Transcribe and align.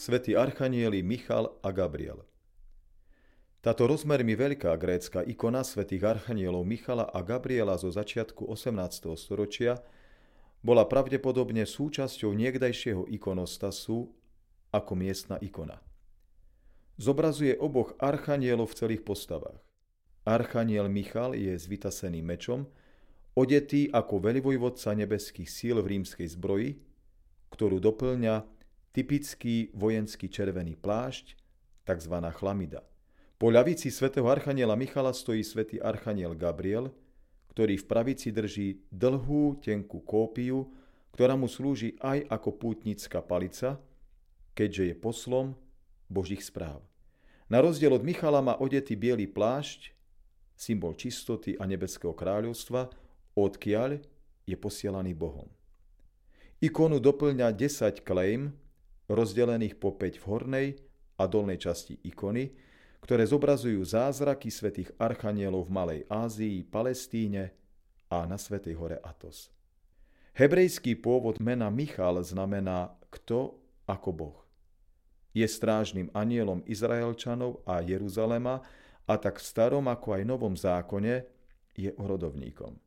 svätí 0.00 0.32
archanieli 0.32 1.04
Michal 1.04 1.60
a 1.60 1.68
Gabriel. 1.76 2.24
Táto 3.60 3.84
rozmermi 3.84 4.32
veľká 4.32 4.72
grécka 4.80 5.20
ikona 5.20 5.60
svätých 5.60 6.00
archanielov 6.08 6.64
Michala 6.64 7.04
a 7.04 7.20
Gabriela 7.20 7.76
zo 7.76 7.92
začiatku 7.92 8.48
18. 8.48 8.80
storočia 9.20 9.84
bola 10.64 10.88
pravdepodobne 10.88 11.68
súčasťou 11.68 12.32
niekdajšieho 12.32 13.12
ikonostasu 13.12 14.08
ako 14.72 14.92
miestna 14.96 15.36
ikona. 15.44 15.84
Zobrazuje 16.96 17.60
oboch 17.60 17.92
archanielov 18.00 18.72
v 18.72 18.78
celých 18.80 19.02
postavách. 19.04 19.60
Archaniel 20.24 20.88
Michal 20.88 21.36
je 21.36 21.52
s 21.52 21.68
vytaseným 21.68 22.24
mečom, 22.24 22.72
odetý 23.36 23.92
ako 23.92 24.16
veľvojvodca 24.32 24.96
nebeských 24.96 25.48
síl 25.52 25.76
v 25.84 26.00
rímskej 26.00 26.24
zbroji, 26.24 26.80
ktorú 27.52 27.76
doplňa 27.84 28.59
typický 28.90 29.70
vojenský 29.74 30.26
červený 30.26 30.74
plášť, 30.78 31.38
tzv. 31.86 32.14
chlamida. 32.34 32.82
Po 33.40 33.48
ľavici 33.48 33.88
svätého 33.88 34.28
Archaniela 34.28 34.76
Michala 34.76 35.16
stojí 35.16 35.40
svätý 35.40 35.80
Archaniel 35.80 36.36
Gabriel, 36.36 36.92
ktorý 37.56 37.80
v 37.80 37.88
pravici 37.88 38.28
drží 38.30 38.84
dlhú, 38.92 39.58
tenkú 39.58 40.04
kópiu, 40.04 40.70
ktorá 41.16 41.34
mu 41.34 41.50
slúži 41.50 41.96
aj 41.98 42.28
ako 42.30 42.50
pútnická 42.60 43.24
palica, 43.24 43.80
keďže 44.54 44.92
je 44.92 44.94
poslom 44.94 45.46
Božích 46.06 46.44
správ. 46.44 46.84
Na 47.50 47.58
rozdiel 47.58 47.90
od 47.90 48.06
Michala 48.06 48.38
má 48.38 48.54
odetý 48.60 48.94
biely 48.94 49.26
plášť, 49.26 49.90
symbol 50.54 50.94
čistoty 50.94 51.58
a 51.58 51.66
nebeského 51.66 52.14
kráľovstva, 52.14 52.92
odkiaľ 53.34 53.98
je 54.46 54.56
posielaný 54.58 55.16
Bohom. 55.16 55.48
Ikonu 56.60 57.00
doplňa 57.00 57.56
10 57.56 58.04
klejm, 58.04 58.52
rozdelených 59.10 59.82
po 59.82 59.98
5 59.98 60.22
v 60.22 60.24
hornej 60.30 60.66
a 61.18 61.26
dolnej 61.26 61.58
časti 61.58 61.98
ikony, 62.06 62.54
ktoré 63.02 63.26
zobrazujú 63.26 63.82
zázraky 63.82 64.48
svätých 64.48 64.94
archanielov 64.96 65.66
v 65.66 65.74
Malej 65.74 66.00
Ázii, 66.06 66.62
Palestíne 66.62 67.50
a 68.06 68.22
na 68.24 68.38
Svetej 68.38 68.78
hore 68.78 69.02
Atos. 69.02 69.50
Hebrejský 70.38 70.94
pôvod 71.02 71.42
mena 71.42 71.68
Michal 71.74 72.22
znamená 72.22 72.94
kto 73.10 73.58
ako 73.90 74.10
Boh. 74.14 74.38
Je 75.34 75.46
strážnym 75.46 76.10
anielom 76.14 76.62
Izraelčanov 76.66 77.66
a 77.66 77.82
Jeruzalema 77.82 78.62
a 79.06 79.14
tak 79.18 79.42
v 79.42 79.46
starom 79.46 79.90
ako 79.90 80.14
aj 80.14 80.22
novom 80.22 80.54
zákone 80.54 81.26
je 81.74 81.90
orodovníkom. 81.98 82.78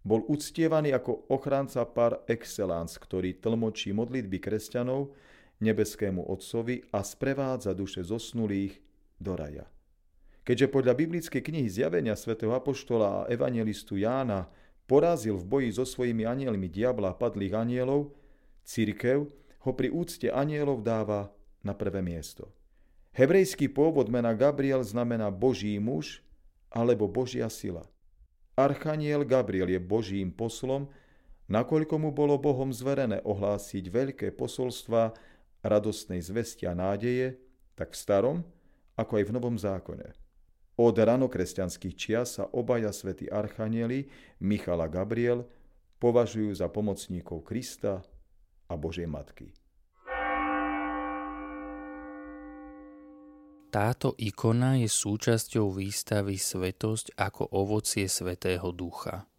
Bol 0.00 0.24
uctievaný 0.32 0.96
ako 0.96 1.28
ochránca 1.28 1.84
par 1.84 2.24
excellence, 2.24 2.96
ktorý 2.96 3.36
tlmočí 3.36 3.92
modlitby 3.92 4.40
kresťanov 4.40 5.12
nebeskému 5.60 6.24
Otcovi 6.26 6.82
a 6.90 7.04
sprevádza 7.04 7.76
duše 7.76 8.00
zosnulých 8.02 8.80
do 9.20 9.36
raja. 9.36 9.68
Keďže 10.42 10.72
podľa 10.72 10.94
biblickej 10.96 11.42
knihy 11.44 11.68
Zjavenia 11.68 12.16
svätého 12.16 12.56
Apoštola 12.56 13.24
a 13.24 13.26
evangelistu 13.28 14.00
Jána 14.00 14.48
porazil 14.88 15.36
v 15.36 15.46
boji 15.46 15.70
so 15.70 15.84
svojimi 15.84 16.26
anielmi 16.26 16.66
diabla 16.66 17.14
a 17.14 17.18
padlých 17.18 17.54
anielov, 17.54 18.16
církev 18.64 19.28
ho 19.62 19.70
pri 19.76 19.92
úcte 19.92 20.32
anielov 20.32 20.80
dáva 20.80 21.30
na 21.60 21.76
prvé 21.76 22.00
miesto. 22.00 22.48
Hebrejský 23.12 23.68
pôvod 23.68 24.08
mena 24.08 24.32
Gabriel 24.32 24.80
znamená 24.80 25.28
Boží 25.28 25.76
muž 25.76 26.24
alebo 26.72 27.04
Božia 27.04 27.52
sila. 27.52 27.84
Archaniel 28.56 29.28
Gabriel 29.28 29.68
je 29.68 29.80
Božím 29.82 30.32
poslom, 30.32 30.88
nakoľko 31.50 31.94
mu 32.00 32.10
bolo 32.10 32.40
Bohom 32.40 32.72
zverené 32.72 33.20
ohlásiť 33.22 33.84
veľké 33.90 34.26
posolstva 34.34 35.12
radostnej 35.60 36.20
zvesti 36.24 36.64
a 36.68 36.74
nádeje, 36.76 37.36
tak 37.76 37.92
v 37.92 38.00
starom, 38.00 38.38
ako 38.96 39.12
aj 39.20 39.24
v 39.28 39.34
novom 39.34 39.56
zákone. 39.56 40.08
Od 40.80 40.96
ranokresťanských 40.96 41.94
čias 41.96 42.40
sa 42.40 42.48
obaja 42.56 42.88
svätí 42.92 43.28
archanieli, 43.28 44.08
Michal 44.40 44.80
a 44.80 44.88
Gabriel, 44.88 45.44
považujú 46.00 46.56
za 46.56 46.72
pomocníkov 46.72 47.44
Krista 47.44 48.00
a 48.64 48.74
Božej 48.80 49.04
Matky. 49.04 49.52
Táto 53.70 54.18
ikona 54.18 54.82
je 54.82 54.90
súčasťou 54.90 55.70
výstavy 55.70 56.34
Svetosť 56.34 57.14
ako 57.14 57.54
ovocie 57.54 58.10
Svetého 58.10 58.74
Ducha. 58.74 59.30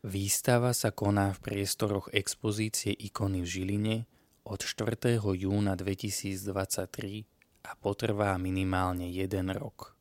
Výstava 0.00 0.72
sa 0.72 0.94
koná 0.96 1.36
v 1.36 1.42
priestoroch 1.44 2.08
expozície 2.14 2.94
ikony 2.94 3.44
v 3.44 3.48
Žiline 3.50 3.96
od 4.46 4.62
4. 4.62 5.18
júna 5.18 5.74
2023 5.74 7.66
a 7.66 7.74
potrvá 7.74 8.38
minimálne 8.38 9.10
jeden 9.10 9.50
rok. 9.50 9.95